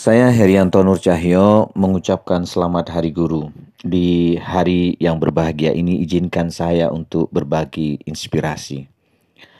[0.00, 3.52] Saya Herianto Nur Cahyo mengucapkan selamat Hari Guru.
[3.84, 8.88] Di hari yang berbahagia ini izinkan saya untuk berbagi inspirasi.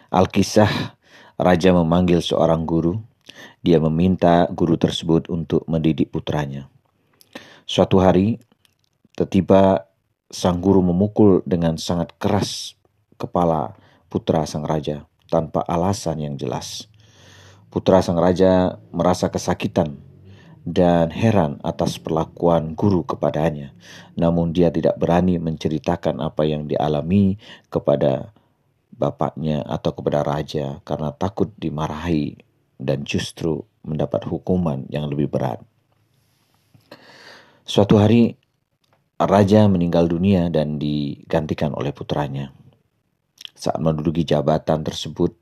[0.09, 0.97] Alkisah
[1.37, 3.05] Raja memanggil seorang guru.
[3.61, 6.73] Dia meminta guru tersebut untuk mendidik putranya.
[7.69, 8.41] Suatu hari,
[9.29, 9.93] tiba
[10.33, 12.81] sang guru memukul dengan sangat keras
[13.21, 13.77] kepala
[14.09, 16.89] putra sang raja tanpa alasan yang jelas.
[17.69, 20.09] Putra sang raja merasa kesakitan
[20.65, 23.73] dan heran atas perlakuan guru kepadanya.
[24.17, 27.41] Namun dia tidak berani menceritakan apa yang dialami
[27.73, 28.37] kepada
[28.93, 32.37] bapaknya atau kepada raja karena takut dimarahi
[32.77, 35.65] dan justru mendapat hukuman yang lebih berat.
[37.65, 38.37] Suatu hari
[39.17, 42.53] raja meninggal dunia dan digantikan oleh putranya.
[43.57, 45.37] Saat menduduki jabatan tersebut,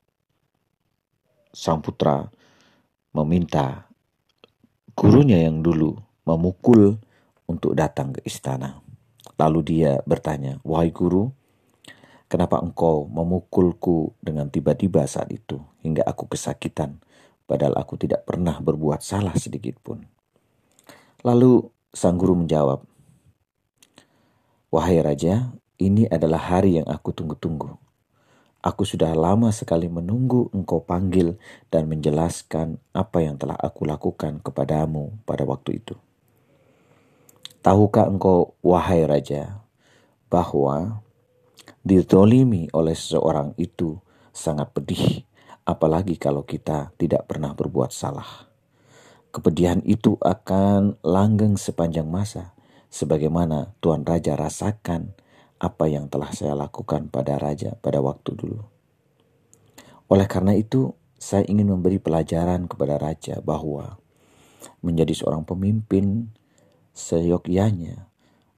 [1.51, 2.27] sang putra
[3.15, 3.88] meminta
[4.99, 5.95] gurunya yang dulu
[6.27, 6.99] memukul
[7.47, 8.83] untuk datang ke istana.
[9.39, 11.31] Lalu dia bertanya, "Wahai guru,
[12.27, 16.99] kenapa engkau memukulku dengan tiba-tiba saat itu hingga aku kesakitan,
[17.47, 20.03] padahal aku tidak pernah berbuat salah sedikit pun?"
[21.23, 21.63] Lalu
[21.95, 22.83] sang guru menjawab,
[24.67, 27.79] "Wahai raja, ini adalah hari yang aku tunggu-tunggu.
[28.59, 31.39] Aku sudah lama sekali menunggu engkau panggil
[31.71, 35.95] dan menjelaskan apa yang telah aku lakukan kepadamu pada waktu itu.
[37.63, 39.63] Tahukah engkau, wahai raja,
[40.27, 40.99] bahwa
[41.87, 43.95] ditolimi oleh seseorang itu
[44.35, 45.23] sangat pedih,
[45.63, 48.47] apalagi kalau kita tidak pernah berbuat salah.
[49.31, 52.51] Kepedihan itu akan langgeng sepanjang masa,
[52.91, 55.15] sebagaimana Tuan Raja rasakan
[55.59, 58.63] apa yang telah saya lakukan pada raja pada waktu dulu.
[60.09, 63.99] Oleh karena itu, saya ingin memberi pelajaran kepada raja bahwa
[64.79, 66.31] menjadi seorang pemimpin
[66.95, 68.09] seyogyanya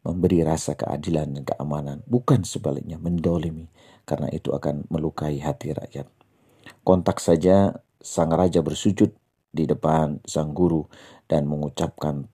[0.02, 3.70] memberi rasa keadilan dan keamanan, bukan sebaliknya mendolimi,
[4.06, 6.10] karena itu akan melukai hati rakyat.
[6.82, 9.14] Kontak saja sang raja bersujud
[9.54, 10.90] di depan sang guru
[11.30, 12.26] dan mengucapkan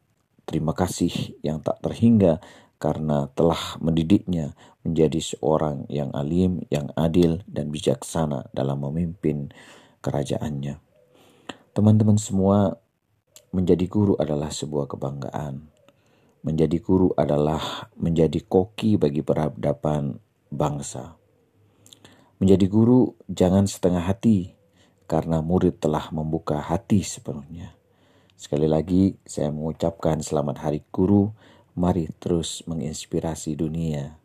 [0.47, 1.11] terima kasih
[1.43, 2.39] yang tak terhingga
[2.77, 4.53] karena telah mendidiknya
[4.85, 9.51] menjadi seorang yang alim, yang adil, dan bijaksana dalam memimpin
[10.05, 10.77] kerajaannya.
[11.73, 12.77] Teman-teman semua,
[13.51, 15.69] menjadi guru adalah sebuah kebanggaan.
[16.45, 20.21] Menjadi guru adalah menjadi koki bagi peradaban
[20.53, 21.17] bangsa.
[22.37, 24.53] Menjadi guru jangan setengah hati,
[25.09, 27.73] karena murid telah membuka hati sepenuhnya.
[28.37, 31.33] Sekali lagi, saya mengucapkan selamat Hari Guru
[31.77, 34.17] Mari terus menginspirasi dunia